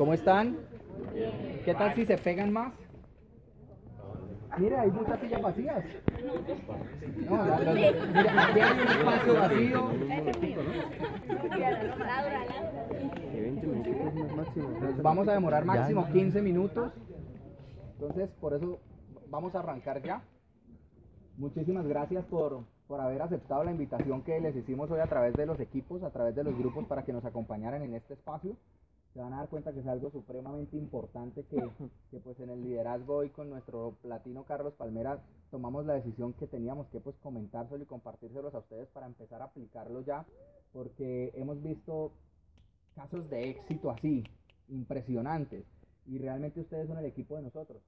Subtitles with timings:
[0.00, 0.56] ¿Cómo están?
[1.62, 2.72] ¿Qué tal si se pegan más?
[4.56, 5.84] Mire, hay muchas sillas vacías.
[7.28, 9.90] No, mira, hay un espacio vacío.
[15.02, 16.94] Vamos a demorar máximo 15 minutos.
[17.92, 18.80] Entonces, por eso
[19.28, 20.22] vamos a arrancar ya.
[21.36, 25.44] Muchísimas gracias por, por haber aceptado la invitación que les hicimos hoy a través de
[25.44, 28.56] los equipos, a través de los grupos para que nos acompañaran en este espacio.
[29.12, 31.56] Se van a dar cuenta que es algo supremamente importante que,
[32.10, 36.46] que pues en el liderazgo hoy con nuestro platino Carlos Palmera tomamos la decisión que
[36.46, 40.24] teníamos que pues comentárselo y compartírselos a ustedes para empezar a aplicarlo ya,
[40.72, 42.12] porque hemos visto
[42.94, 44.24] casos de éxito así,
[44.68, 45.64] impresionantes,
[46.06, 47.82] y realmente ustedes son el equipo de nosotros,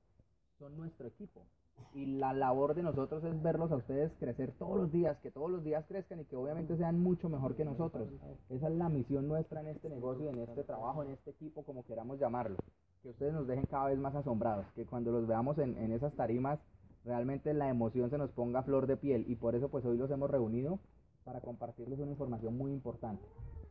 [0.58, 1.46] son nuestro equipo.
[1.94, 5.50] Y la labor de nosotros es verlos a ustedes crecer todos los días, que todos
[5.50, 8.08] los días crezcan y que obviamente sean mucho mejor que nosotros.
[8.48, 11.84] Esa es la misión nuestra en este negocio, en este trabajo, en este equipo, como
[11.84, 12.56] queramos llamarlo.
[13.02, 16.14] Que ustedes nos dejen cada vez más asombrados, que cuando los veamos en, en esas
[16.14, 16.60] tarimas,
[17.04, 19.24] realmente la emoción se nos ponga a flor de piel.
[19.28, 20.78] Y por eso pues hoy los hemos reunido
[21.24, 23.24] para compartirles una información muy importante.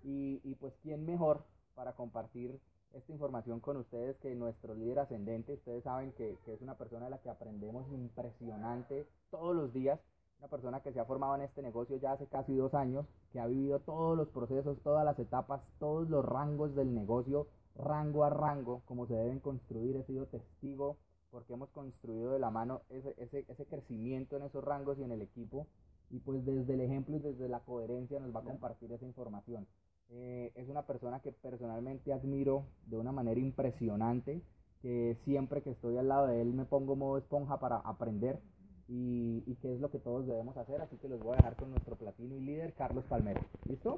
[0.03, 1.43] Y, y pues quién mejor
[1.75, 2.59] para compartir
[2.93, 7.05] esta información con ustedes que nuestro líder ascendente, ustedes saben que, que es una persona
[7.05, 9.99] de la que aprendemos impresionante todos los días,
[10.39, 13.39] una persona que se ha formado en este negocio ya hace casi dos años, que
[13.39, 18.29] ha vivido todos los procesos, todas las etapas, todos los rangos del negocio, rango a
[18.29, 20.97] rango, como se deben construir, he sido testigo
[21.29, 25.11] porque hemos construido de la mano ese, ese, ese crecimiento en esos rangos y en
[25.11, 25.67] el equipo,
[26.09, 29.65] y pues desde el ejemplo y desde la coherencia nos va a compartir esa información.
[30.13, 34.41] Eh, es una persona que personalmente admiro de una manera impresionante,
[34.81, 38.41] que siempre que estoy al lado de él me pongo modo esponja para aprender
[38.89, 41.55] y, y que es lo que todos debemos hacer, así que los voy a dejar
[41.55, 43.39] con nuestro platino y líder Carlos Palmero.
[43.63, 43.95] ¿Listo?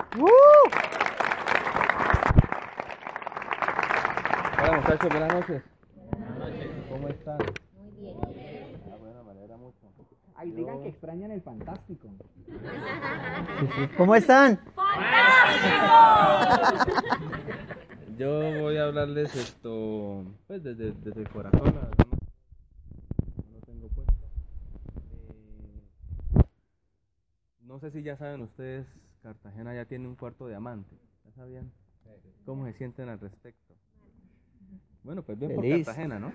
[4.62, 5.64] Hola muchachos, buenas noches.
[6.90, 7.40] ¿Cómo están?
[7.76, 8.16] Muy bien.
[8.92, 9.88] Ah, bueno, me alegra mucho.
[10.36, 12.10] Ay, digan que extrañan el fantástico.
[13.98, 14.60] ¿Cómo están?
[18.18, 22.18] Yo voy a hablarles esto, pues desde, desde el corazón, la verdad, no,
[23.48, 24.14] no lo tengo puesto.
[25.12, 26.44] Eh,
[27.62, 28.88] no sé si ya saben ustedes,
[29.24, 30.96] Cartagena ya tiene un cuarto diamante.
[31.26, 31.72] ¿Ya sabían?
[32.46, 33.74] ¿Cómo se sienten al respecto?
[35.04, 35.86] Bueno, pues bien Feliz.
[35.86, 36.32] por Cartagena, ¿no?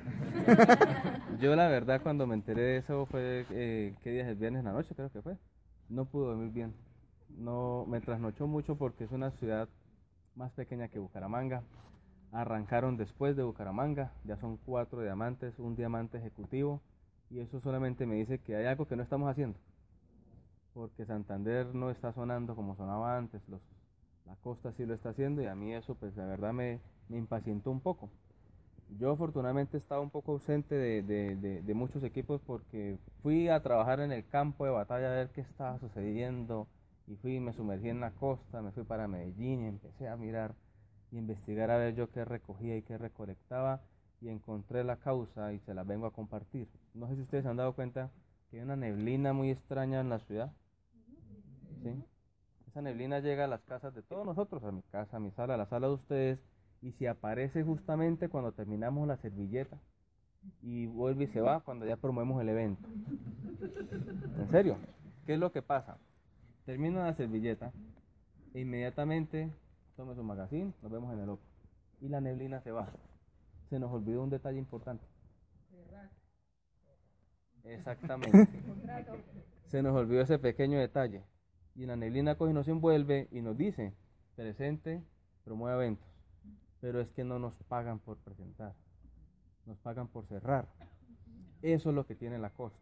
[1.41, 4.29] Yo la verdad cuando me enteré de eso fue, eh, ¿qué día es?
[4.29, 5.39] El viernes en la noche creo que fue.
[5.89, 6.75] No pude dormir bien.
[7.31, 9.69] No, me trasnochó mucho porque es una ciudad
[10.35, 11.63] más pequeña que Bucaramanga.
[12.31, 16.83] Arrancaron después de Bucaramanga, ya son cuatro diamantes, un diamante ejecutivo
[17.31, 19.59] y eso solamente me dice que hay algo que no estamos haciendo.
[20.75, 23.63] Porque Santander no está sonando como sonaba antes, los,
[24.27, 27.17] la costa sí lo está haciendo y a mí eso pues la verdad me, me
[27.17, 28.11] impacientó un poco.
[28.99, 34.01] Yo afortunadamente estaba un poco ausente de, de- de- muchos equipos porque fui a trabajar
[34.01, 36.67] en el campo de batalla a ver qué estaba sucediendo
[37.07, 40.55] y fui, me sumergí en la costa, me fui para Medellín y empecé a mirar
[41.13, 43.81] y investigar a ver yo qué recogía y qué recolectaba
[44.21, 46.69] y encontré la causa y se la vengo a compartir.
[46.95, 48.11] No sé si ustedes se han dado cuenta
[48.51, 50.51] que hay una neblina muy extraña en la ciudad.
[51.83, 51.91] ¿Sí?
[52.69, 55.55] Esa neblina llega a las casas de todos nosotros, a mi casa, a mi sala,
[55.55, 56.45] a la sala de ustedes,
[56.81, 59.81] y se aparece justamente cuando terminamos la servilleta
[60.63, 62.89] y vuelve y se va cuando ya promovemos el evento.
[64.39, 64.77] En serio,
[65.27, 65.99] ¿qué es lo que pasa?
[66.65, 67.73] Termina la servilleta
[68.55, 69.53] e inmediatamente
[69.97, 71.47] tome su magazine, nos vemos en el otro.
[72.01, 72.89] Y la neblina se va.
[73.69, 75.05] Se nos olvidó un detalle importante.
[77.65, 78.49] Exactamente.
[79.67, 81.25] Se nos olvidó ese pequeño detalle.
[81.75, 83.95] Y la neblina coge y nos envuelve y nos dice,
[84.37, 85.03] presente,
[85.45, 86.08] promueve eventos.
[86.81, 88.75] Pero es que no nos pagan por presentar.
[89.67, 90.69] Nos pagan por cerrar.
[91.63, 92.79] Eso es lo que tiene la costa.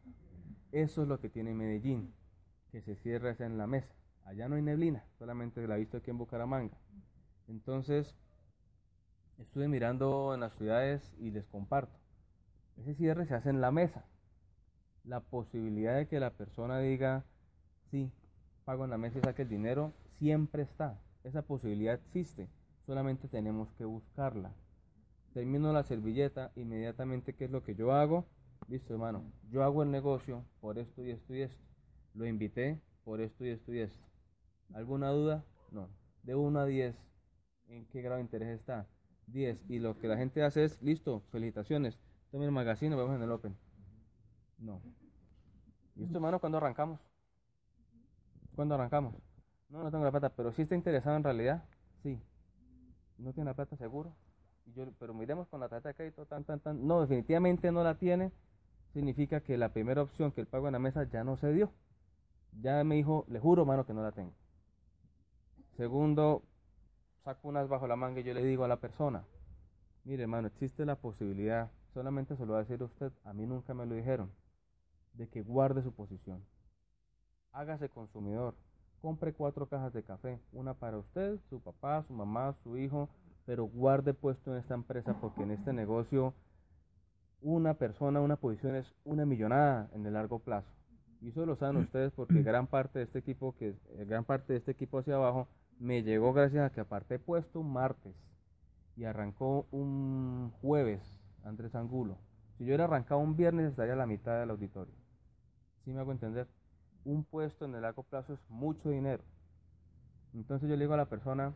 [0.73, 2.15] Eso es lo que tiene Medellín.
[2.71, 3.95] Que se cierra en la mesa.
[4.27, 6.77] Allá no hay neblina, solamente la he visto aquí en Bucaramanga.
[7.47, 8.17] Entonces,
[9.39, 11.97] estuve mirando en las ciudades y les comparto.
[12.77, 14.05] Ese cierre se hace en la mesa.
[15.05, 17.25] La posibilidad de que la persona diga,
[17.85, 18.11] sí,
[18.65, 21.01] pago en la mesa y saque el dinero, siempre está.
[21.23, 22.49] Esa posibilidad existe.
[22.87, 24.55] Solamente tenemos que buscarla.
[25.35, 28.27] Termino la servilleta, inmediatamente, ¿qué es lo que yo hago?
[28.69, 31.65] Listo, hermano, yo hago el negocio por esto y esto y esto.
[32.15, 34.09] Lo invité por esto y esto y esto.
[34.73, 35.45] ¿Alguna duda?
[35.71, 35.89] No.
[36.23, 36.97] De 1 a 10,
[37.69, 38.87] ¿en qué grado de interés está?
[39.27, 39.65] 10.
[39.69, 42.01] Y lo que la gente hace es, listo, felicitaciones,
[42.31, 43.57] tome el magazine, vamos en el Open.
[44.59, 44.81] No.
[45.97, 46.41] ¿Listo, hermano?
[46.41, 47.01] ¿Cuándo arrancamos?
[48.55, 49.15] ¿Cuándo arrancamos?
[49.69, 51.65] No, no tengo la plata, pero si está interesado en realidad,
[52.03, 52.21] sí.
[53.19, 54.15] ¿No tiene la plata seguro?
[54.67, 56.87] Y yo, pero miremos con la tarjeta de crédito, tan, tan, tan.
[56.87, 58.33] No, definitivamente no la tiene.
[58.93, 61.71] Significa que la primera opción, que el pago en la mesa, ya no se dio.
[62.61, 64.33] Ya me dijo, le juro, hermano, que no la tengo.
[65.77, 66.43] Segundo,
[67.19, 69.25] saco unas bajo la manga y yo le digo a la persona,
[70.05, 73.75] mire, hermano, existe la posibilidad, solamente se lo va a decir usted, a mí nunca
[73.75, 74.33] me lo dijeron,
[75.13, 76.43] de que guarde su posición.
[77.53, 78.55] Hágase consumidor,
[79.01, 83.09] compre cuatro cajas de café, una para usted, su papá, su mamá, su hijo,
[83.45, 86.35] pero guarde puesto en esta empresa porque en este negocio
[87.41, 90.75] una persona, una posición es una millonada en el largo plazo.
[91.21, 94.53] Y eso lo saben ustedes porque gran parte de este equipo, que eh, gran parte
[94.53, 95.49] de este equipo hacia abajo,
[95.79, 98.15] me llegó gracias a que aparte puesto un martes
[98.97, 101.03] y arrancó un jueves
[101.45, 102.19] Andrés Angulo.
[102.57, 104.95] Si yo hubiera arrancado un viernes estaría a la mitad del auditorio.
[105.85, 106.49] ¿Sí me hago entender?
[107.07, 109.23] Un puesto en el largo plazo es mucho dinero.
[110.35, 111.55] Entonces yo le digo a la persona,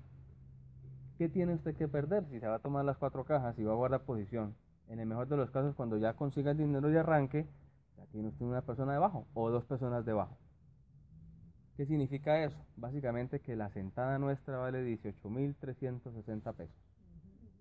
[1.19, 3.73] ¿qué tiene usted que perder si se va a tomar las cuatro cajas y va
[3.73, 4.55] a guardar posición?
[4.87, 7.49] En el mejor de los casos, cuando ya consiga el dinero y arranque,
[7.97, 10.39] ya tiene usted una persona debajo o dos personas debajo.
[11.77, 12.65] ¿Qué significa eso?
[12.77, 16.77] Básicamente que la sentada nuestra vale 18.360 pesos.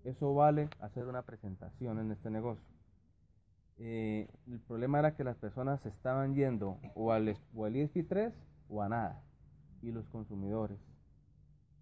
[0.04, 2.79] Eso vale hacer una presentación en este negocio.
[3.80, 8.32] Eh, el problema era que las personas se estaban yendo o al, o al ESP3
[8.68, 9.22] o a nada.
[9.82, 10.78] Y los consumidores.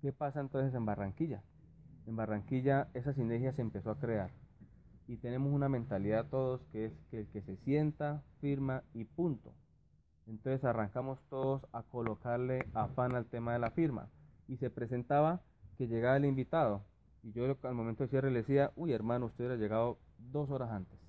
[0.00, 1.42] ¿Qué pasa entonces en Barranquilla?
[2.08, 4.30] en Barranquilla esa sinergia se empezó a crear.
[5.06, 9.54] Y tenemos una mentalidad todos que es que el que se sienta, firma y punto.
[10.26, 14.08] Entonces arrancamos todos a colocarle afán al tema de la firma.
[14.46, 15.42] Y se presentaba
[15.76, 16.84] que llegaba el invitado.
[17.22, 20.70] Y yo al momento de cierre le decía, uy hermano, usted hubiera llegado dos horas
[20.70, 21.07] antes.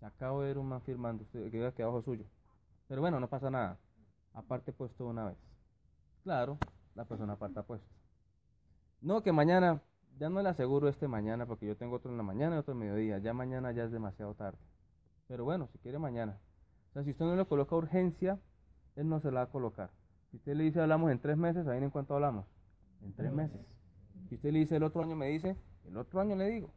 [0.00, 2.24] Acabo de ver un man firmando, usted que quedado abajo suyo.
[2.86, 3.78] Pero bueno, no pasa nada.
[4.32, 5.58] Aparte puesto una vez.
[6.22, 6.58] Claro,
[6.94, 7.94] la persona aparta puesto.
[9.00, 9.82] No, que mañana,
[10.18, 12.72] ya no le aseguro este mañana porque yo tengo otro en la mañana y otro
[12.72, 13.18] en mediodía.
[13.18, 14.58] Ya mañana ya es demasiado tarde.
[15.26, 16.38] Pero bueno, si quiere mañana.
[16.90, 18.40] O sea, si usted no le coloca urgencia,
[18.96, 19.90] él no se la va a colocar.
[20.30, 22.46] Si usted le dice hablamos en tres meses, ahí en cuánto hablamos.
[23.02, 23.60] En tres meses.
[24.28, 26.72] Si usted le dice el otro año, me dice, el otro año le digo.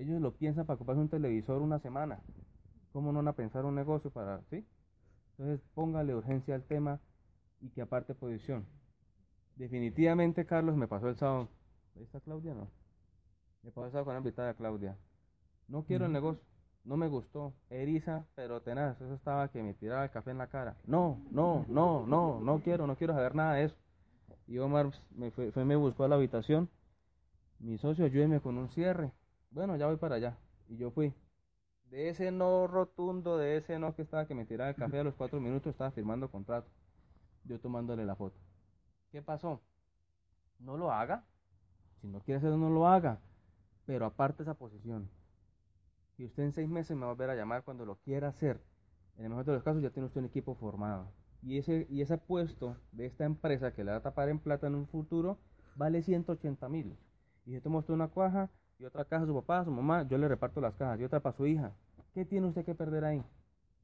[0.00, 2.22] Ellos lo piensan para comprarse un televisor una semana.
[2.90, 4.66] ¿Cómo no van a pensar un negocio para, sí?
[5.32, 7.00] Entonces póngale urgencia al tema
[7.60, 8.64] y que aparte posición.
[9.56, 11.48] Definitivamente, Carlos, me pasó el sábado.
[11.94, 12.54] ¿Ahí está Claudia?
[12.54, 12.70] No.
[13.62, 14.96] Me pasó el sábado con la invitada Claudia.
[15.68, 16.46] No quiero el negocio.
[16.82, 17.52] No me gustó.
[17.68, 18.98] Eriza, pero tenaz.
[19.02, 20.78] Eso estaba que me tiraba el café en la cara.
[20.86, 23.76] No, no, no, no, no quiero, no quiero saber nada de eso.
[24.46, 26.70] Y Omar me fue, me buscó a la habitación.
[27.58, 29.12] Mi socio, ayúdeme con un cierre.
[29.50, 30.38] Bueno, ya voy para allá.
[30.68, 31.12] Y yo fui.
[31.90, 35.04] De ese no rotundo, de ese no que estaba que me tiraba el café a
[35.04, 36.70] los cuatro minutos, estaba firmando contrato.
[37.44, 38.38] Yo tomándole la foto.
[39.10, 39.60] ¿Qué pasó?
[40.60, 41.24] No lo haga.
[42.00, 43.20] Si no quiere hacerlo, no lo haga.
[43.86, 45.10] Pero aparte esa posición.
[46.16, 48.62] Si usted en seis meses me va a volver a llamar cuando lo quiera hacer,
[49.16, 51.10] en el mejor de los casos ya tiene usted un equipo formado.
[51.42, 54.68] Y ese, y ese puesto de esta empresa que le va a tapar en plata
[54.68, 55.38] en un futuro
[55.74, 56.96] vale 180 mil.
[57.46, 60.08] Y si toma usted una caja y otra caja a su papá, a su mamá,
[60.08, 61.72] yo le reparto las cajas y otra para su hija.
[62.14, 63.22] ¿Qué tiene usted que perder ahí?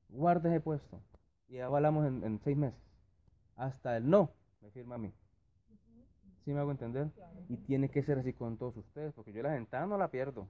[0.08, 1.02] Guarde ese puesto.
[1.48, 2.80] Y ya hablamos en, en seis meses.
[3.56, 4.30] Hasta el no
[4.62, 5.12] me firma a mí.
[6.40, 7.10] ¿Sí me hago entender?
[7.48, 10.48] Y tiene que ser así con todos ustedes, porque yo la ventana no la pierdo,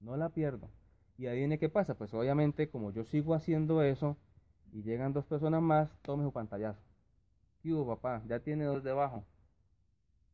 [0.00, 0.68] no la pierdo.
[1.16, 4.16] Y ahí viene qué pasa, pues obviamente como yo sigo haciendo eso
[4.70, 6.84] y llegan dos personas más, tome su pantallazo.
[7.62, 8.22] ¿Qué hubo papá?
[8.26, 9.24] Ya tiene dos debajo.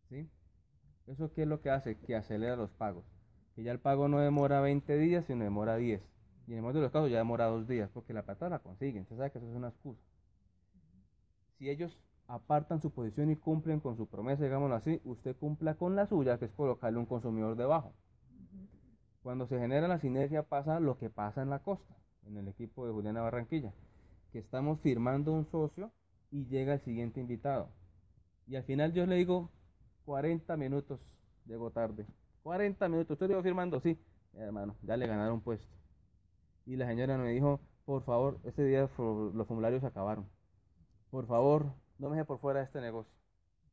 [0.08, 0.28] ¿Sí?
[1.06, 1.98] ¿Eso qué es lo que hace?
[1.98, 3.13] Que acelera los pagos.
[3.54, 6.02] Que ya el pago no demora 20 días, sino demora 10.
[6.46, 8.58] Y en el momento de los casos ya demora dos días, porque la plata la
[8.58, 9.06] consiguen.
[9.06, 10.02] Se sabe que eso es una excusa.
[11.52, 15.94] Si ellos apartan su posición y cumplen con su promesa, digámoslo así, usted cumpla con
[15.94, 17.94] la suya, que es colocarle un consumidor debajo.
[19.22, 21.96] Cuando se genera la sinergia pasa lo que pasa en la costa,
[22.26, 23.72] en el equipo de Juliana Barranquilla,
[24.32, 25.92] que estamos firmando un socio
[26.30, 27.70] y llega el siguiente invitado.
[28.46, 29.50] Y al final yo le digo,
[30.04, 31.00] 40 minutos,
[31.46, 32.06] llego tarde.
[32.44, 33.80] 40 minutos, ¿usted digo firmando?
[33.80, 33.98] Sí,
[34.34, 35.74] hermano, ya le ganaron puesto.
[36.66, 40.28] Y la señora me dijo, por favor, ese día los formularios se acabaron.
[41.10, 43.16] Por favor, no me deje por fuera de este negocio.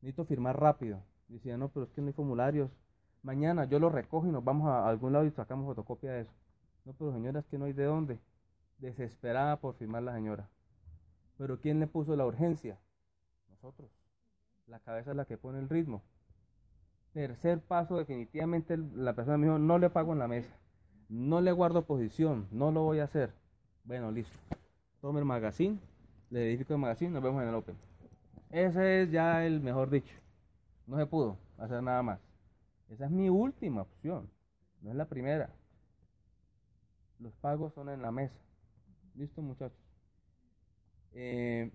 [0.00, 1.02] Necesito firmar rápido.
[1.28, 2.80] Decía, no, pero es que no hay formularios.
[3.22, 6.32] Mañana yo lo recojo y nos vamos a algún lado y sacamos fotocopia de eso.
[6.86, 8.20] No, pero señora, es que no hay de dónde.
[8.78, 10.48] Desesperada por firmar la señora.
[11.36, 12.78] Pero ¿quién le puso la urgencia?
[13.50, 13.90] Nosotros.
[14.66, 16.02] La cabeza es la que pone el ritmo.
[17.12, 20.56] Tercer paso, definitivamente la persona me dijo, no le pago en la mesa.
[21.08, 23.34] No le guardo posición, no lo voy a hacer.
[23.84, 24.38] Bueno, listo.
[25.00, 25.78] Tome el magazine,
[26.30, 27.76] le edifico el magazine, nos vemos en el Open.
[28.50, 30.14] Ese es ya el mejor dicho.
[30.86, 32.20] No se pudo hacer nada más.
[32.88, 34.30] Esa es mi última opción,
[34.80, 35.50] no es la primera.
[37.18, 38.40] Los pagos son en la mesa.
[39.14, 39.78] Listo, muchachos.
[41.12, 41.70] Eh,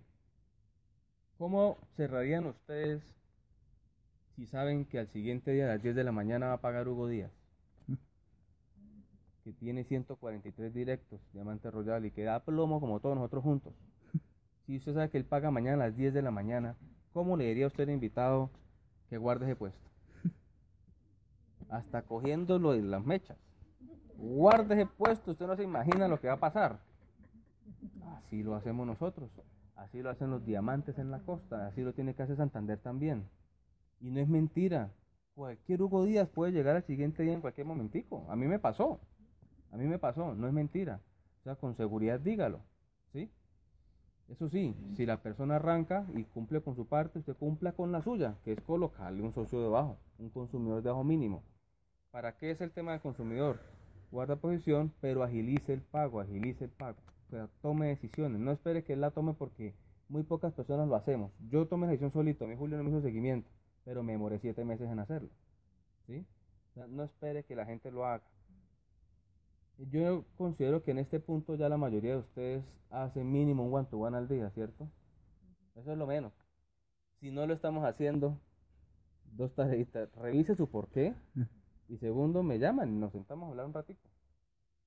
[1.38, 3.17] ¿Cómo cerrarían ustedes
[4.38, 6.88] si saben que al siguiente día a las 10 de la mañana va a pagar
[6.88, 7.32] Hugo Díaz?
[9.44, 13.74] Que tiene 143 directos, Diamante Royal, y que da plomo como todos nosotros juntos.
[14.67, 16.75] Si usted sabe que él paga mañana a las 10 de la mañana,
[17.13, 18.51] ¿cómo le diría a usted al invitado
[19.10, 19.89] que guarde ese puesto?
[21.70, 23.38] Hasta cogiéndolo de las mechas.
[24.17, 26.79] Guarde ese puesto, usted no se imagina lo que va a pasar.
[28.17, 29.32] Así lo hacemos nosotros.
[29.75, 33.27] Así lo hacen los diamantes en la costa, así lo tiene que hacer Santander también.
[34.00, 34.92] Y no es mentira.
[35.36, 38.25] Cualquier Hugo Díaz puede llegar al siguiente día en cualquier momentico.
[38.30, 39.00] A mí me pasó.
[39.72, 41.01] A mí me pasó, no es mentira.
[41.42, 42.62] O sea, con seguridad dígalo.
[43.12, 43.30] ¿Sí?
[44.30, 48.01] Eso sí, si la persona arranca y cumple con su parte, usted cumpla con la
[48.01, 51.44] suya, que es colocarle un socio debajo, un consumidor de bajo mínimo.
[52.12, 53.60] ¿Para qué es el tema del consumidor?
[54.12, 56.98] Guarda posición, pero agilice el pago, agilice el pago.
[57.27, 58.42] O sea, tome decisiones.
[58.42, 59.75] No espere que él la tome porque
[60.10, 61.32] muy pocas personas lo hacemos.
[61.50, 63.50] Yo tomé la decisión solito, a mí Julio no me hizo seguimiento,
[63.88, 65.29] pero me demoré siete meses en hacerlo.
[66.08, 66.25] ¿sí?
[66.72, 68.25] O sea, no espere que la gente lo haga.
[69.77, 73.88] Yo considero que en este punto ya la mayoría de ustedes hacen mínimo un one
[73.89, 74.89] to one al día, ¿cierto?
[75.75, 76.34] Eso es lo menos.
[77.22, 78.38] Si no lo estamos haciendo,
[79.24, 80.13] dos tareitas.
[80.15, 81.15] Revise su por qué.
[81.88, 84.10] Y segundo, me llaman y nos sentamos a hablar un ratito.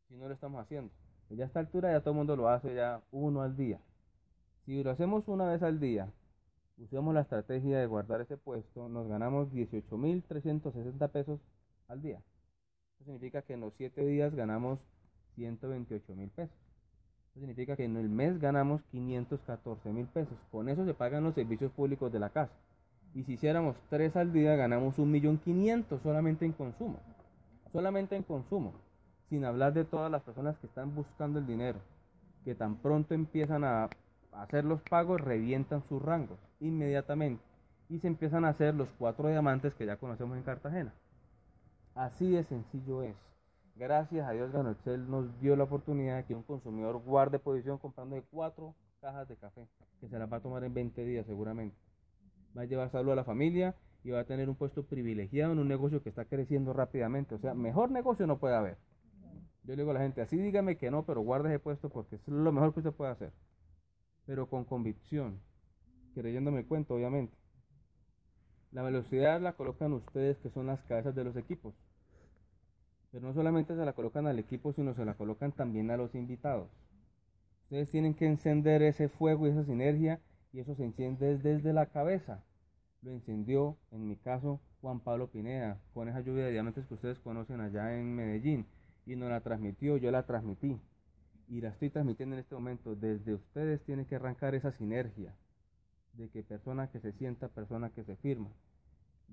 [0.08, 0.92] Si no lo estamos haciendo.
[1.30, 3.80] Ya a esta altura ya todo el mundo lo hace ya uno al día.
[4.66, 6.12] Si lo hacemos una vez al día,
[6.80, 11.40] usamos la estrategia de guardar ese puesto, nos ganamos 18.360 pesos
[11.88, 12.22] al día.
[12.96, 14.78] Eso significa que en los 7 días ganamos
[15.34, 16.56] 128 mil pesos.
[17.30, 20.38] Eso significa que en el mes ganamos 514 mil pesos.
[20.50, 22.52] Con eso se pagan los servicios públicos de la casa.
[23.14, 26.98] Y si hiciéramos 3 al día, ganamos 1.500.000 solamente en consumo.
[27.72, 28.74] Solamente en consumo
[29.30, 31.78] sin hablar de todas las personas que están buscando el dinero,
[32.44, 33.88] que tan pronto empiezan a
[34.32, 37.42] hacer los pagos, revientan sus rangos inmediatamente
[37.88, 40.94] y se empiezan a hacer los cuatro diamantes que ya conocemos en Cartagena.
[41.94, 43.16] Así de sencillo es.
[43.74, 48.22] Gracias a Dios Ganochel nos dio la oportunidad de que un consumidor guarde posición comprando
[48.30, 49.66] cuatro cajas de café,
[50.00, 51.76] que se las va a tomar en 20 días seguramente.
[52.56, 55.58] Va a llevar salud a la familia y va a tener un puesto privilegiado en
[55.58, 57.34] un negocio que está creciendo rápidamente.
[57.34, 58.76] O sea, mejor negocio no puede haber.
[59.64, 62.16] Yo le digo a la gente, así dígame que no, pero guarde ese puesto porque
[62.16, 63.32] es lo mejor que usted puede hacer.
[64.30, 65.40] Pero con convicción,
[66.14, 67.36] creyéndome cuento, obviamente.
[68.70, 71.74] La velocidad la colocan ustedes, que son las cabezas de los equipos.
[73.10, 76.14] Pero no solamente se la colocan al equipo, sino se la colocan también a los
[76.14, 76.70] invitados.
[77.64, 80.20] Ustedes tienen que encender ese fuego y esa sinergia,
[80.52, 82.44] y eso se enciende desde la cabeza.
[83.02, 87.18] Lo encendió, en mi caso, Juan Pablo Pineda, con esa lluvia de diamantes que ustedes
[87.18, 88.66] conocen allá en Medellín
[89.06, 90.80] y nos la transmitió, yo la transmití
[91.50, 92.94] y la estoy transmitiendo en este momento.
[92.94, 95.34] Desde ustedes tiene que arrancar esa sinergia
[96.12, 98.50] de que persona que se sienta, persona que se firma.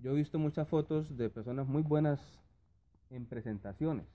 [0.01, 2.19] Yo he visto muchas fotos de personas muy buenas
[3.11, 4.07] en presentaciones.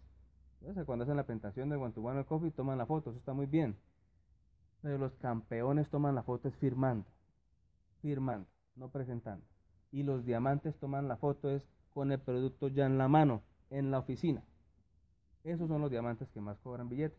[0.84, 3.46] Cuando hacen la presentación del One to One Coffee, toman la foto, eso está muy
[3.46, 3.76] bien.
[4.80, 7.08] Pero los campeones toman la foto es firmando,
[8.00, 9.44] firmando, no presentando.
[9.92, 13.90] Y los diamantes toman la foto es con el producto ya en la mano, en
[13.90, 14.44] la oficina.
[15.44, 17.16] Esos son los diamantes que más cobran billete.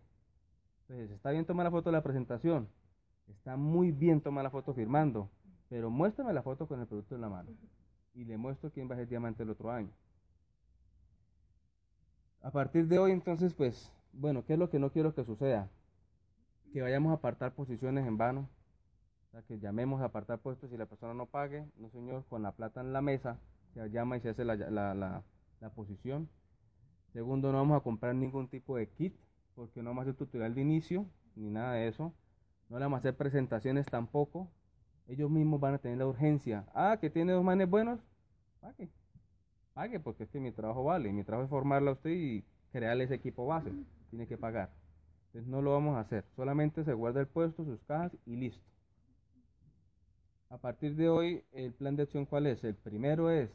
[0.87, 2.67] Entonces, está bien tomar la foto de la presentación,
[3.27, 5.29] está muy bien tomar la foto firmando,
[5.69, 7.49] pero muéstrame la foto con el producto en la mano
[8.13, 9.91] y le muestro quién va a ser diamante el otro año.
[12.41, 15.69] A partir de hoy, entonces, pues, bueno, ¿qué es lo que no quiero que suceda?
[16.73, 18.49] Que vayamos a apartar posiciones en vano,
[19.27, 22.43] o sea, que llamemos a apartar puestos y la persona no pague, no señor, con
[22.43, 23.39] la plata en la mesa,
[23.73, 25.23] se llama y se hace la, la, la,
[25.61, 26.29] la posición
[27.13, 29.15] Segundo, no vamos a comprar ningún tipo de kit,
[29.55, 31.05] porque no vamos a hacer tutorial de inicio,
[31.35, 32.13] ni nada de eso.
[32.69, 34.49] No le vamos a hacer presentaciones tampoco.
[35.07, 36.65] Ellos mismos van a tener la urgencia.
[36.73, 37.99] Ah, que tiene dos manes buenos,
[38.59, 38.89] pague.
[39.73, 41.11] Pague, porque es que mi trabajo vale.
[41.11, 43.71] Mi trabajo es formarla a usted y crearle ese equipo base.
[44.09, 44.71] Tiene que pagar.
[45.27, 46.25] Entonces no lo vamos a hacer.
[46.31, 48.65] Solamente se guarda el puesto, sus cajas y listo.
[50.49, 52.63] A partir de hoy, el plan de acción, ¿cuál es?
[52.63, 53.49] El primero es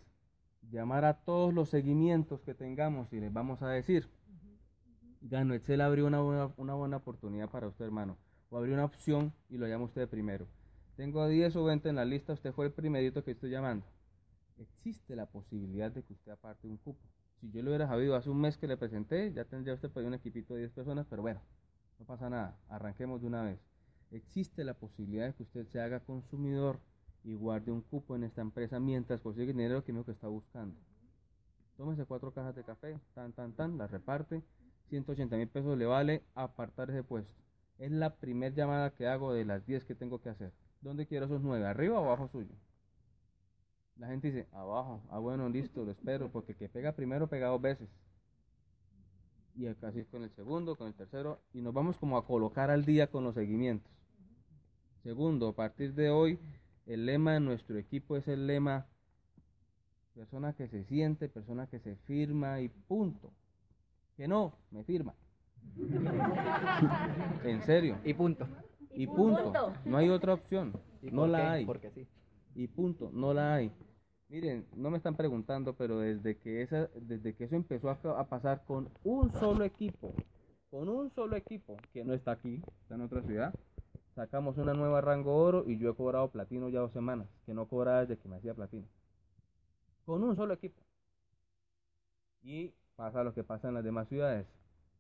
[0.71, 4.09] llamar a todos los seguimientos que tengamos y les vamos a decir,
[5.21, 8.17] Gano Excel abrió una buena, una buena oportunidad para usted, hermano,
[8.51, 10.47] o abrió una opción y lo llama usted primero.
[10.97, 13.85] Tengo 10 o 20 en la lista, usted fue el primerito que estoy llamando.
[14.59, 17.01] Existe la posibilidad de que usted aparte un cupo.
[17.41, 20.05] Si yo lo hubiera sabido hace un mes que le presenté, ya tendría usted por
[20.05, 21.41] un equipito de 10 personas, pero bueno,
[21.99, 23.61] no pasa nada, arranquemos de una vez.
[24.11, 26.81] Existe la posibilidad de que usted se haga consumidor
[27.25, 30.81] y guarde un cupo en esta empresa mientras consigue el dinero que está buscando.
[31.77, 34.43] Tómese cuatro cajas de café, tan, tan, tan, la reparte,
[34.89, 37.43] 180 mil pesos le vale apartar ese puesto.
[37.79, 40.53] Es la primera llamada que hago de las 10 que tengo que hacer.
[40.81, 41.67] ¿Dónde quiero esos 9?
[41.67, 42.55] ¿Arriba o abajo suyo?
[43.97, 45.03] La gente dice, abajo.
[45.11, 47.89] Ah, bueno, listo, lo espero, porque que pega primero pega dos veces.
[49.57, 52.85] Y así con el segundo, con el tercero, y nos vamos como a colocar al
[52.85, 53.93] día con los seguimientos.
[55.03, 56.39] Segundo, a partir de hoy,
[56.87, 58.87] el lema de nuestro equipo es el lema
[60.15, 63.33] persona que se siente, persona que se firma y punto.
[64.19, 65.15] Que no, me firma.
[67.45, 68.01] en serio.
[68.05, 68.49] Y punto.
[68.91, 69.73] Y punto.
[69.85, 70.73] No hay otra opción.
[71.03, 71.65] No la hay.
[71.65, 72.09] Porque sí.
[72.57, 73.11] Y punto.
[73.13, 73.71] No la hay.
[74.29, 78.29] Miren, no me están preguntando, pero desde que, esa, desde que eso empezó a, a
[78.29, 80.13] pasar con un solo equipo,
[80.69, 83.55] con un solo equipo, que no está aquí, está en otra ciudad,
[84.17, 87.69] sacamos una nueva rango oro y yo he cobrado platino ya dos semanas, que no
[87.69, 88.89] cobraba desde que me hacía platino.
[90.05, 90.83] Con un solo equipo.
[92.43, 94.49] Y pasa lo que pasa en las demás ciudades.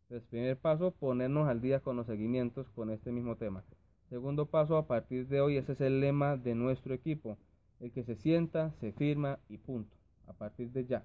[0.02, 3.64] Entonces, primer paso, ponernos al día con los seguimientos con este mismo tema.
[4.08, 7.36] Segundo paso, a partir de hoy, ese es el lema de nuestro equipo.
[7.80, 9.96] El que se sienta, se firma y punto.
[10.28, 11.02] A partir de ya.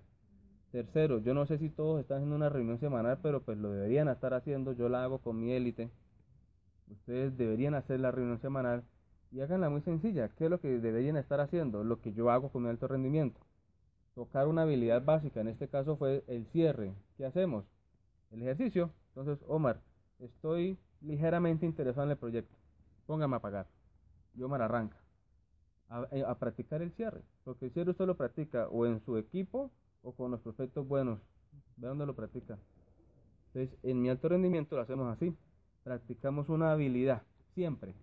[0.71, 4.07] Tercero, yo no sé si todos están haciendo una reunión semanal, pero pues lo deberían
[4.07, 4.73] estar haciendo.
[4.73, 5.89] Yo la hago con mi élite
[6.91, 8.83] Ustedes deberían hacer la reunión semanal
[9.31, 10.29] y háganla muy sencilla.
[10.29, 11.83] ¿Qué es lo que deberían estar haciendo?
[11.83, 13.41] Lo que yo hago con mi alto rendimiento.
[14.15, 16.93] Tocar una habilidad básica, en este caso fue el cierre.
[17.17, 17.65] ¿Qué hacemos?
[18.31, 18.91] El ejercicio.
[19.09, 19.81] Entonces, Omar,
[20.19, 22.55] estoy ligeramente interesado en el proyecto.
[23.05, 23.67] Póngame a pagar.
[24.35, 24.97] Y Omar arranca.
[25.89, 27.21] A, eh, a, practicar el cierre.
[27.43, 29.71] Porque el cierre usted lo practica o en su equipo
[30.01, 31.19] o con los prospectos buenos.
[31.77, 32.57] Ve dónde lo practica.
[33.47, 35.35] Entonces, en mi alto rendimiento lo hacemos así
[35.83, 37.23] practicamos una habilidad,
[37.53, 37.93] siempre.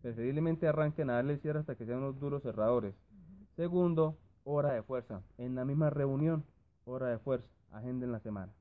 [0.00, 2.94] Preferiblemente arranquen a darle el cierre hasta que sean unos duros cerradores.
[3.56, 5.22] Segundo, hora de fuerza.
[5.38, 6.44] En la misma reunión,
[6.84, 7.52] hora de fuerza.
[7.72, 8.52] Agenda en la semana.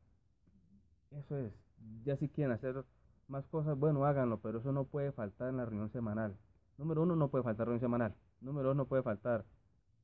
[1.11, 1.63] Eso es.
[2.03, 2.83] Ya si quieren hacer
[3.27, 6.35] más cosas, bueno, háganlo, pero eso no puede faltar en la reunión semanal.
[6.77, 8.15] Número uno, no puede faltar reunión semanal.
[8.41, 9.45] Número dos, no puede faltar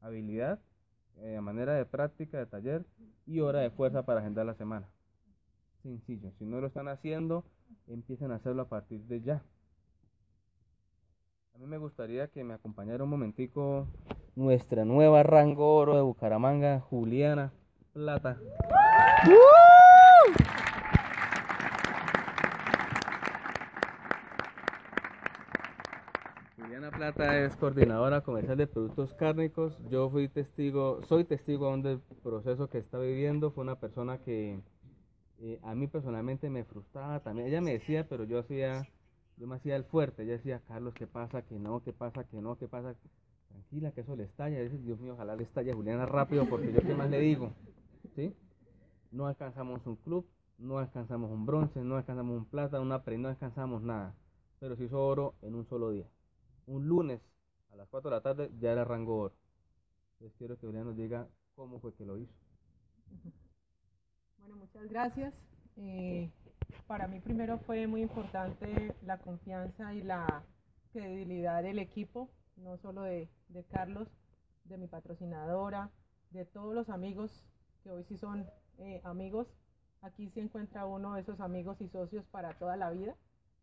[0.01, 0.59] habilidad,
[1.17, 2.85] eh, manera de práctica, de taller
[3.25, 4.87] y hora de fuerza para agendar la semana.
[5.81, 6.31] Sencillo.
[6.37, 7.43] Si no lo están haciendo,
[7.87, 9.43] empiecen a hacerlo a partir de ya.
[11.55, 13.87] A mí me gustaría que me acompañara un momentico
[14.35, 17.51] nuestra nueva rango oro de Bucaramanga, Juliana
[17.93, 18.37] Plata.
[26.57, 29.73] Juliana Plata es coordinadora comercial de productos cárnicos.
[29.89, 33.51] Yo fui testigo, soy testigo aún del proceso que está viviendo.
[33.51, 34.61] Fue una persona que
[35.41, 37.47] eh, a mí personalmente me frustraba también.
[37.47, 38.87] Ella me decía, pero yo hacía,
[39.37, 40.23] yo me hacía el fuerte.
[40.23, 41.41] Ella decía, Carlos, ¿qué pasa?
[41.41, 42.23] Que no, ¿qué pasa?
[42.23, 42.95] Que no, ¿qué pasa?
[43.51, 44.61] Tranquila, que eso le estalla.
[44.61, 47.51] Dice, Dios mío, ojalá le estalle a Juliana rápido, porque yo qué más le digo.
[48.15, 48.35] ¿Sí?
[49.11, 50.25] No alcanzamos un club,
[50.57, 54.15] no alcanzamos un bronce, no alcanzamos un plata, una pre, no alcanzamos nada.
[54.59, 56.07] Pero se hizo oro en un solo día.
[56.67, 57.21] Un lunes
[57.71, 59.35] a las 4 de la tarde ya era rango oro.
[60.13, 62.33] Entonces quiero que Juliana nos diga cómo fue que lo hizo.
[64.37, 65.33] Bueno, muchas gracias.
[65.77, 66.29] Eh,
[66.87, 70.43] para mí primero fue muy importante la confianza y la
[70.91, 72.29] credibilidad del equipo,
[72.61, 74.07] no solo de, de Carlos,
[74.65, 75.91] de mi patrocinadora,
[76.31, 77.43] de todos los amigos
[77.83, 78.47] que hoy sí son
[78.77, 79.53] eh, amigos.
[80.01, 83.15] Aquí se encuentra uno de esos amigos y socios para toda la vida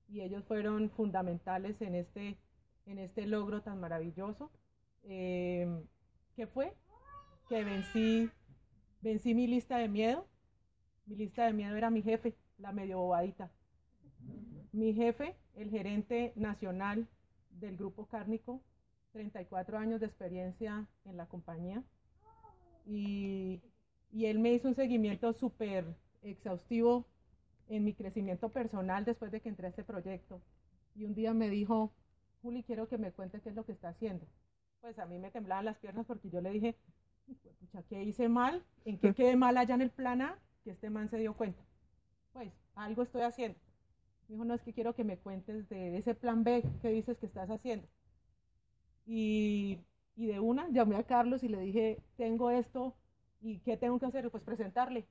[0.08, 2.38] y ellos fueron fundamentales en este,
[2.86, 4.50] en este logro tan maravilloso.
[5.04, 5.84] Eh,
[6.34, 6.74] ¿Qué fue?
[7.48, 8.30] Que vencí,
[9.00, 10.26] vencí mi lista de miedo,
[11.06, 13.50] mi lista de miedo era mi jefe, la medio bobadita.
[14.72, 17.08] Mi jefe, el gerente nacional
[17.50, 18.62] del grupo cárnico,
[19.12, 21.82] 34 años de experiencia en la compañía.
[22.86, 23.60] Y,
[24.10, 25.84] y él me hizo un seguimiento súper
[26.22, 27.06] exhaustivo
[27.68, 30.40] en mi crecimiento personal después de que entré a este proyecto.
[30.94, 31.92] Y un día me dijo,
[32.42, 34.26] Juli, quiero que me cuentes qué es lo que está haciendo.
[34.80, 36.76] Pues a mí me temblaban las piernas porque yo le dije,
[37.88, 38.64] ¿qué hice mal?
[38.84, 40.38] ¿En qué quedé mal allá en el plan A?
[40.70, 41.62] este man se dio cuenta.
[42.32, 43.58] Pues, algo estoy haciendo.
[44.28, 47.18] Me dijo, no, es que quiero que me cuentes de ese plan B que dices
[47.18, 47.88] que estás haciendo.
[49.08, 49.80] Y,
[50.14, 52.94] y de una llamé a Carlos y le dije, tengo esto
[53.40, 54.30] ¿Y qué tengo que hacer?
[54.30, 55.06] Pues presentarle.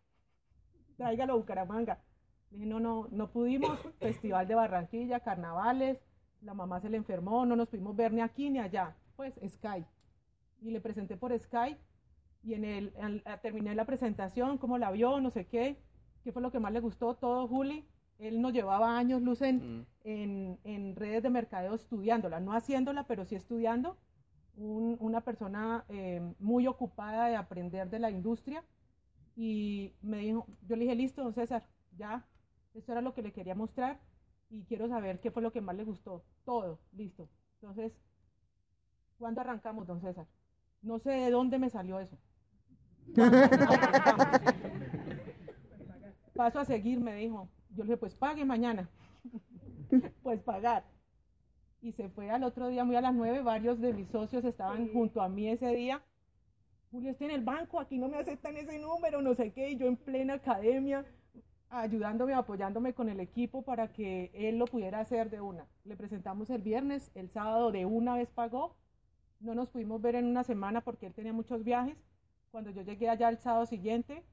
[0.98, 2.02] Tráigalo a Bucaramanga.
[2.52, 3.80] Le dije, no, no, no pudimos.
[4.00, 6.00] Festival de Barranquilla, carnavales,
[6.42, 8.96] la mamá se le enfermó, no nos pudimos ver ni aquí ni allá.
[9.16, 9.88] Pues Skype.
[10.62, 11.80] Y le presenté por Skype
[12.44, 12.94] y en el,
[13.42, 15.78] terminé la presentación, cómo la vio, no sé qué,
[16.24, 17.86] qué fue lo que más le gustó, todo Juli.
[18.20, 20.58] Él nos llevaba años luz en, mm.
[20.64, 23.98] en, redes de mercadeo estudiándola, no haciéndola, pero sí estudiando.
[24.56, 28.64] una persona eh, muy ocupada de aprender de la industria.
[29.36, 32.26] Y me dijo, yo le dije, listo, don César, ya,
[32.74, 34.00] esto era lo que le quería mostrar
[34.50, 36.24] y quiero saber qué fue lo que más le gustó.
[36.44, 37.30] Todo, listo.
[37.62, 38.00] Entonces,
[39.18, 40.26] ¿cuándo arrancamos, don César?
[40.82, 42.18] No sé de dónde me salió eso.
[46.36, 47.50] Paso a seguir, me dijo.
[47.78, 48.90] Yo le dije, pues pague mañana.
[50.24, 50.84] pues pagar.
[51.80, 54.92] Y se fue al otro día, muy a las nueve, varios de mis socios estaban
[54.92, 56.04] junto a mí ese día.
[56.90, 59.78] Julio está en el banco, aquí no me aceptan ese número, no sé qué, y
[59.78, 61.06] yo en plena academia,
[61.70, 65.68] ayudándome, apoyándome con el equipo para que él lo pudiera hacer de una.
[65.84, 68.76] Le presentamos el viernes, el sábado de una vez pagó,
[69.40, 72.04] no nos pudimos ver en una semana porque él tenía muchos viajes.
[72.50, 74.24] Cuando yo llegué allá el sábado siguiente,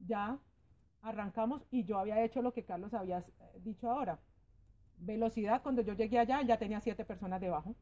[0.00, 0.40] ya
[1.02, 4.18] arrancamos y yo había hecho lo que Carlos había eh, dicho ahora.
[4.98, 7.76] Velocidad, cuando yo llegué allá ya tenía siete personas debajo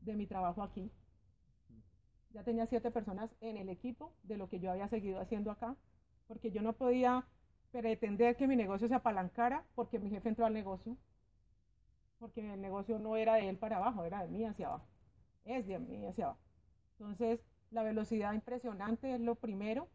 [0.00, 0.90] de mi trabajo aquí.
[2.30, 5.76] Ya tenía siete personas en el equipo de lo que yo había seguido haciendo acá,
[6.26, 7.26] porque yo no podía
[7.70, 10.96] pretender que mi negocio se apalancara porque mi jefe entró al negocio,
[12.18, 14.88] porque el negocio no era de él para abajo, era de mí hacia abajo
[15.44, 16.40] es de mí hacia abajo.
[16.98, 19.88] Entonces, la velocidad impresionante es lo primero.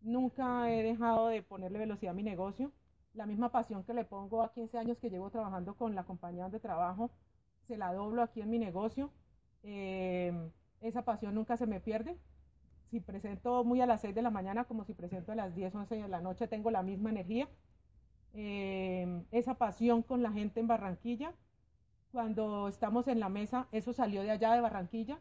[0.00, 2.72] Nunca he dejado de ponerle velocidad a mi negocio.
[3.14, 6.44] La misma pasión que le pongo a 15 años que llevo trabajando con la compañía
[6.44, 7.10] donde trabajo,
[7.66, 9.10] se la doblo aquí en mi negocio.
[9.62, 12.16] Eh, esa pasión nunca se me pierde.
[12.86, 15.74] Si presento muy a las 6 de la mañana como si presento a las 10,
[15.74, 17.48] 11 de la noche, tengo la misma energía.
[18.34, 21.34] Eh, esa pasión con la gente en Barranquilla
[22.12, 25.18] cuando estamos en la mesa, eso salió de allá de Barranquilla,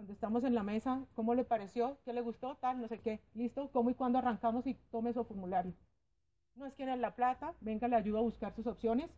[0.00, 1.98] cuando estamos en la mesa, ¿cómo le pareció?
[2.06, 2.56] ¿Qué le gustó?
[2.56, 3.20] Tal, no sé qué.
[3.34, 3.70] ¿Listo?
[3.70, 5.74] ¿Cómo y cuándo arrancamos y tome su formulario?
[6.54, 9.14] No es que era la plata, venga, le ayudo a buscar sus opciones.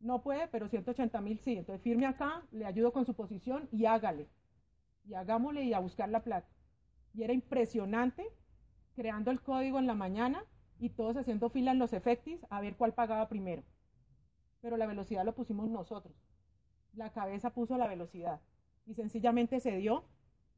[0.00, 1.56] No puede, pero 180 mil sí.
[1.56, 4.28] Entonces firme acá, le ayudo con su posición y hágale.
[5.04, 6.48] Y hagámosle y a buscar la plata.
[7.14, 8.26] Y era impresionante
[8.96, 10.44] creando el código en la mañana
[10.80, 13.62] y todos haciendo fila en los efectis a ver cuál pagaba primero.
[14.62, 16.12] Pero la velocidad lo pusimos nosotros
[16.98, 18.40] la cabeza puso la velocidad
[18.88, 20.04] y sencillamente se dio.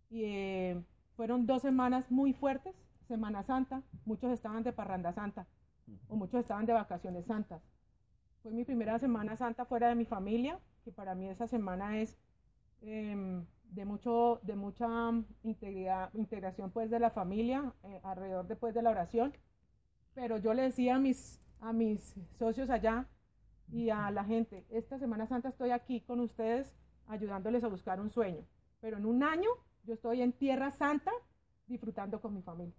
[0.09, 0.83] Y eh,
[1.17, 2.75] fueron dos semanas muy fuertes,
[3.07, 5.49] Semana Santa, muchos estaban de parranda santa
[6.09, 7.61] o muchos estaban de vacaciones santas.
[8.43, 12.17] Fue mi primera Semana Santa fuera de mi familia, que para mí esa semana es
[12.83, 14.87] em, de, mucho, de mucha
[15.43, 19.37] integridad, integración pues de la familia, eh, alrededor después de la oración.
[20.15, 23.09] Pero yo le decía mis, a mis socios allá,
[23.73, 26.73] y a la gente, esta Semana Santa estoy aquí con ustedes
[27.11, 28.47] ayudándoles a buscar un sueño,
[28.81, 29.51] pero en un año
[29.85, 31.11] yo estoy en Tierra Santa
[31.67, 32.75] disfrutando con mi familia.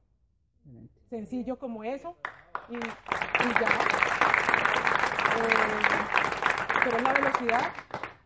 [1.09, 2.17] Sencillo como eso
[2.69, 3.69] y, ya.
[5.37, 5.61] Eh,
[6.83, 7.73] pero es la velocidad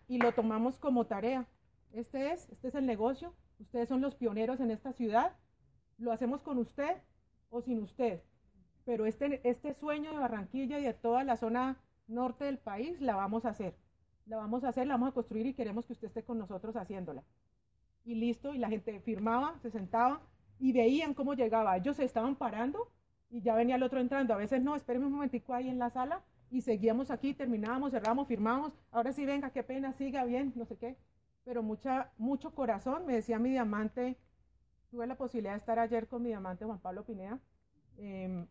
[0.07, 1.47] y lo tomamos como tarea.
[1.91, 3.33] Este es, este es el negocio.
[3.59, 5.35] Ustedes son los pioneros en esta ciudad.
[5.97, 7.01] Lo hacemos con usted
[7.49, 8.21] o sin usted.
[8.83, 13.15] Pero este, este sueño de Barranquilla y de toda la zona norte del país, la
[13.15, 13.75] vamos a hacer.
[14.25, 16.75] La vamos a hacer, la vamos a construir y queremos que usted esté con nosotros
[16.75, 17.23] haciéndola.
[18.03, 20.21] Y listo, y la gente firmaba, se sentaba
[20.59, 21.77] y veían cómo llegaba.
[21.77, 22.91] Ellos se estaban parando
[23.29, 24.33] y ya venía el otro entrando.
[24.33, 28.27] A veces no, espérenme un momentico ahí en la sala y seguíamos aquí, terminábamos, cerramos,
[28.27, 28.73] firmamos.
[28.91, 30.97] Ahora sí, venga, qué pena, siga bien, no sé qué.
[31.43, 34.17] Pero mucha, mucho corazón, me decía mi diamante,
[34.89, 37.39] tuve la posibilidad de estar ayer con mi diamante Juan Pablo Pineda,
[37.97, 38.47] em,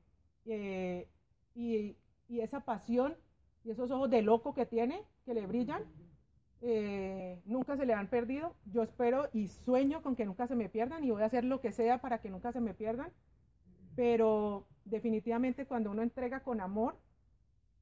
[0.46, 1.08] eh,
[1.54, 1.96] y,
[2.28, 3.16] y esa pasión
[3.64, 5.82] y esos ojos de loco que tiene, que le brillan,
[6.60, 8.54] eh, nunca se le han perdido.
[8.66, 11.60] Yo espero y sueño con que nunca se me pierdan y voy a hacer lo
[11.60, 13.10] que sea para que nunca se me pierdan.
[13.96, 16.96] Pero definitivamente cuando uno entrega con amor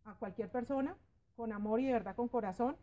[0.04, 0.96] a cualquier persona,
[1.36, 2.76] con amor y de verdad con corazón,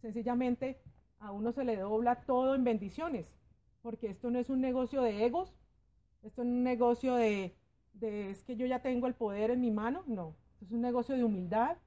[0.00, 0.80] sencillamente
[1.18, 3.34] a uno se le dobla todo en bendiciones,
[3.82, 5.54] porque esto no es un negocio de egos,
[6.22, 7.56] esto es un negocio de,
[7.94, 11.16] de es que yo ya tengo el poder en mi mano, no, es un negocio
[11.16, 11.78] de humildad,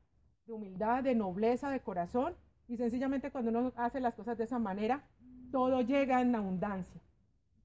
[0.50, 2.34] de humildad, de nobleza, de corazón.
[2.68, 5.04] Y sencillamente cuando uno hace las cosas de esa manera,
[5.52, 7.00] todo llega en abundancia.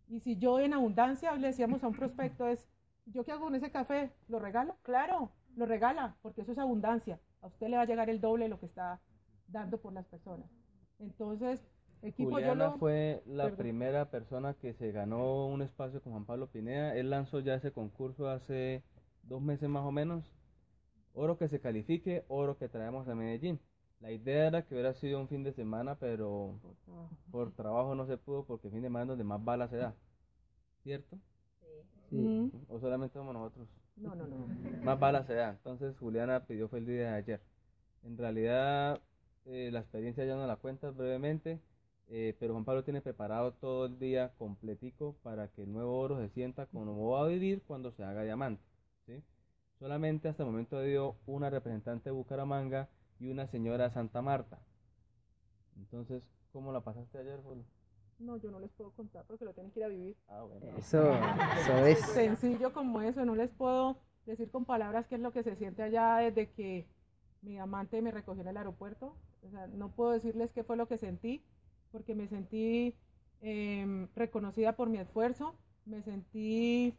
[0.08, 2.66] Y si yo en abundancia, le decíamos a un prospecto, es,
[3.06, 4.10] ¿yo qué hago con ese café?
[4.28, 4.76] ¿Lo regalo?
[4.82, 7.18] Claro, lo regala, porque eso es abundancia.
[7.40, 9.00] A usted le va a llegar el doble de lo que está
[9.48, 10.48] dando por las personas.
[10.98, 11.60] Entonces,
[12.02, 13.58] Equipo, yo Juliana lo- fue la Perdón.
[13.58, 16.94] primera persona que se ganó un espacio con Juan Pablo Pineda.
[16.96, 18.82] Él lanzó ya ese concurso hace
[19.22, 20.22] dos meses más o menos.
[21.14, 23.61] Oro que se califique, oro que traemos a Medellín.
[24.00, 26.59] La idea era que hubiera sido un fin de semana, pero
[27.31, 29.94] por trabajo no se pudo porque fin de semana es donde más balas se da.
[30.83, 31.18] ¿Cierto?
[32.11, 33.68] Mm, ¿O solamente somos nosotros?
[33.96, 34.46] No, no, no.
[34.83, 35.50] Más balas se da.
[35.50, 37.40] Entonces Juliana pidió fue el día de ayer.
[38.03, 39.00] En realidad
[39.46, 41.61] eh, la experiencia ya no la cuentas brevemente,
[42.09, 46.18] eh, pero Juan Pablo tiene preparado todo el día completico para que el nuevo oro
[46.18, 48.62] se sienta como va a vivir cuando se haga diamante.
[49.07, 49.22] ¿sí?
[49.78, 54.60] Solamente hasta el momento dio una representante de Bucaramanga y una señora de Santa Marta.
[55.76, 57.64] Entonces, ¿cómo la pasaste ayer, Polo?
[58.18, 60.16] No, yo no les puedo contar porque lo tienen que ir a vivir.
[60.28, 60.66] Ah, bueno.
[60.78, 61.12] Eso,
[61.60, 61.98] eso es.
[62.00, 65.82] Sencillo como eso, no les puedo decir con palabras qué es lo que se siente
[65.82, 66.87] allá desde que
[67.42, 69.16] mi amante me recogió en el aeropuerto.
[69.42, 71.44] O sea, no puedo decirles qué fue lo que sentí,
[71.92, 72.96] porque me sentí
[73.42, 76.96] em, reconocida por mi esfuerzo, me sentí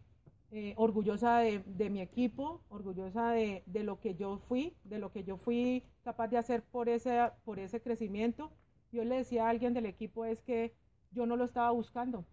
[0.57, 5.25] eh, orgullosa de, mi equipo, orgullosa de, de lo que yo fui, de lo que
[5.25, 8.53] yo fui capaz de hacer por ese, por ese crecimiento.
[8.89, 10.73] Yo le decía a alguien del equipo es que
[11.11, 12.25] yo no lo estaba buscando.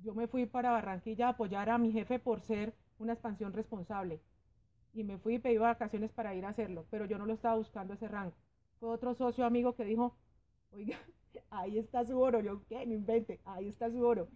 [0.00, 4.20] Yo me fui para Barranquilla a apoyar a mi jefe por ser una expansión responsable.
[4.92, 7.56] Y me fui y pedí vacaciones para ir a hacerlo, pero yo no lo estaba
[7.56, 8.36] buscando ese rango.
[8.78, 10.16] Fue otro socio amigo que dijo,
[10.70, 10.98] oiga,
[11.50, 12.38] ahí está su oro.
[12.42, 12.86] Yo, ¿qué?
[12.86, 14.28] No invente, ahí está su oro.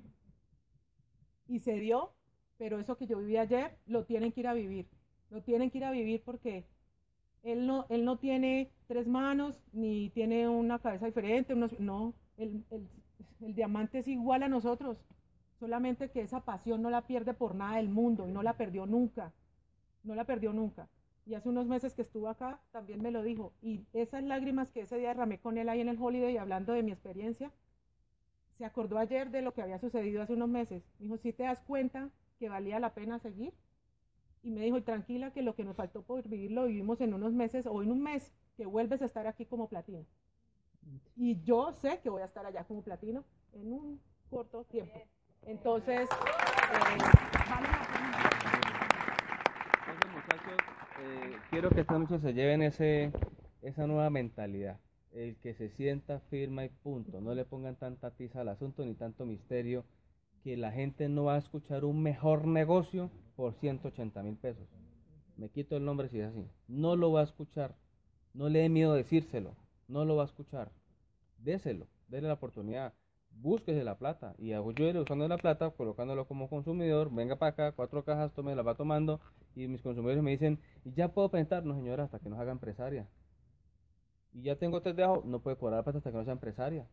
[1.47, 2.13] Y se dio,
[2.59, 4.87] pero eso que yo viví ayer, lo tienen que ir a vivir.
[5.31, 6.67] Lo tienen que ir a vivir porque
[7.43, 12.89] él no, él no tiene tres manos, ni tiene una cabeza diferente, no, el, el-
[13.41, 15.05] el diamante es igual a nosotros,
[15.61, 18.87] solamente que esa pasión no la pierde por nada del mundo y no la perdió
[18.87, 19.33] nunca,
[20.05, 20.89] no la perdió nunca.
[21.27, 23.53] Y hace unos meses que estuvo acá, también me lo dijo.
[23.63, 26.83] Y esas lágrimas que ese día derramé con él ahí en el Holiday, hablando de
[26.83, 27.53] mi experiencia,
[28.53, 30.83] se acordó ayer de lo que había sucedido hace unos meses.
[30.99, 32.11] Me dijo, ¿sí te das cuenta
[32.45, 33.55] que valía la pena seguir?
[34.43, 37.33] Y me dijo, tranquila, que lo que nos faltó por vivir lo vivimos en unos
[37.33, 40.05] meses o en un mes, que vuelves a estar aquí como platino.
[41.17, 45.01] Y yo sé que voy a estar allá como platino en un corto tiempo.
[45.47, 46.99] Entonces, eh,
[50.13, 50.59] muchachos,
[51.01, 53.11] eh, quiero que esta noche se lleven ese,
[53.63, 54.79] esa nueva mentalidad.
[55.13, 57.23] El que se sienta firma y punto.
[57.23, 59.87] No le pongan tanta tiza al asunto ni tanto misterio.
[60.45, 64.69] Que la gente no va a escuchar un mejor negocio por 180 mil pesos.
[65.39, 66.47] Me quito el nombre si es así.
[66.69, 67.75] No lo va a escuchar.
[68.35, 69.57] No le dé miedo decírselo.
[69.89, 70.71] No lo va a escuchar.
[71.39, 71.89] Déselo.
[72.09, 72.93] Dele la oportunidad.
[73.31, 74.35] Búsquese la plata.
[74.37, 77.11] Y iré usando la plata, colocándolo como consumidor.
[77.11, 79.23] Venga para acá, cuatro cajas, tome, las va tomando.
[79.57, 81.65] Y mis consumidores me dicen, ¿y ya puedo presentar?
[81.65, 83.09] No, señora, hasta que nos haga empresaria.
[84.31, 86.87] Y ya tengo tres de ajo, no puede cobrar plata hasta que no sea empresaria.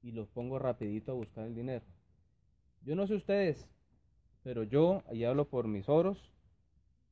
[0.00, 1.84] Y los pongo rapidito a buscar el dinero.
[2.82, 3.72] Yo no sé ustedes,
[4.42, 6.32] pero yo, y hablo por mis oros,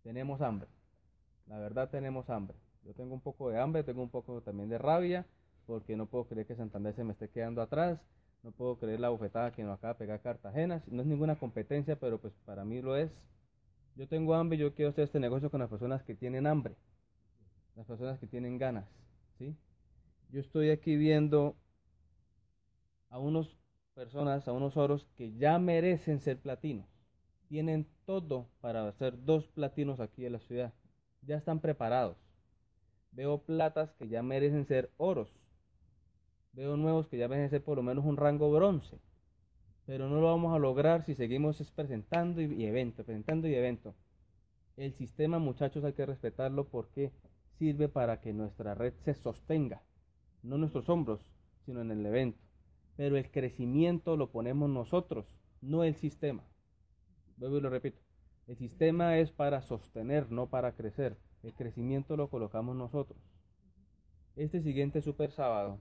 [0.02, 0.68] tenemos hambre.
[1.46, 2.56] La verdad tenemos hambre.
[2.84, 5.26] Yo tengo un poco de hambre, tengo un poco también de rabia,
[5.66, 8.06] porque no puedo creer que Santander se me esté quedando atrás.
[8.42, 10.80] No puedo creer la bofetada que nos acaba de pegar Cartagena.
[10.88, 13.28] No es ninguna competencia, pero pues para mí lo es.
[13.96, 16.76] Yo tengo hambre y yo quiero hacer este negocio con las personas que tienen hambre,
[17.74, 18.86] las personas que tienen ganas,
[19.38, 19.56] ¿sí?
[20.28, 21.56] Yo estoy aquí viendo
[23.08, 23.58] a unos
[23.96, 26.86] personas, a unos oros que ya merecen ser platinos.
[27.48, 30.74] Tienen todo para hacer dos platinos aquí en la ciudad.
[31.22, 32.18] Ya están preparados.
[33.10, 35.30] Veo platas que ya merecen ser oros.
[36.52, 38.98] Veo nuevos que ya merecen ser por lo menos un rango bronce.
[39.86, 43.54] Pero no lo vamos a lograr si seguimos es presentando y, y evento, presentando y
[43.54, 43.94] evento.
[44.76, 47.12] El sistema, muchachos, hay que respetarlo porque
[47.54, 49.80] sirve para que nuestra red se sostenga.
[50.42, 51.20] No en nuestros hombros,
[51.64, 52.45] sino en el evento.
[52.96, 55.26] Pero el crecimiento lo ponemos nosotros,
[55.60, 56.44] no el sistema.
[57.36, 58.00] Vuelvo y lo repito.
[58.46, 61.18] El sistema es para sostener, no para crecer.
[61.42, 63.20] El crecimiento lo colocamos nosotros.
[64.36, 65.80] Este siguiente super sábado,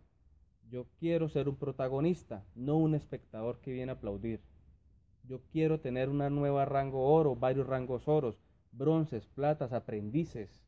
[0.69, 4.41] yo quiero ser un protagonista, no un espectador que viene a aplaudir.
[5.23, 8.39] Yo quiero tener una nueva rango oro, varios rangos oros,
[8.71, 10.63] bronces, platas, aprendices.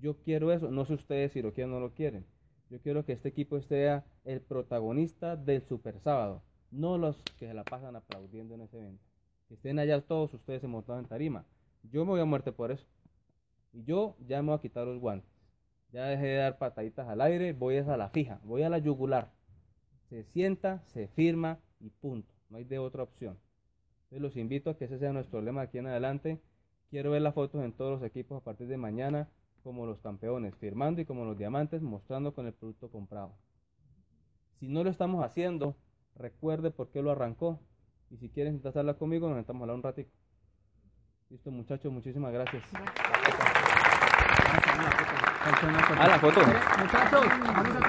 [0.00, 2.26] Yo quiero eso, no sé ustedes si lo quieren o no lo quieren.
[2.70, 7.54] Yo quiero que este equipo sea el protagonista del super sábado, no los que se
[7.54, 9.04] la pasan aplaudiendo en ese evento.
[9.48, 11.44] Que estén allá todos ustedes en montado en tarima.
[11.82, 12.86] Yo me voy a muerte por eso.
[13.72, 15.28] Y yo ya me voy a quitar los guantes.
[15.90, 19.32] Ya dejé de dar pataditas al aire, voy a la fija, voy a la yugular.
[20.08, 22.32] Se sienta, se firma y punto.
[22.50, 23.36] No hay de otra opción.
[24.04, 26.40] Entonces los invito a que ese sea nuestro lema aquí en adelante.
[26.88, 29.28] Quiero ver las fotos en todos los equipos a partir de mañana
[29.62, 33.34] como los campeones, firmando y como los diamantes, mostrando con el producto comprado.
[34.58, 35.76] Si no lo estamos haciendo,
[36.16, 37.60] recuerde por qué lo arrancó.
[38.10, 40.10] Y si quieren sentarse conmigo, nos sentamos a hablar un ratito.
[41.30, 42.64] Listo, muchachos, muchísimas gracias.
[45.42, 46.00] A tomar la foto.
[46.00, 46.40] Ah, la foto.
[46.40, 47.80] Muchachos, vamos a tomar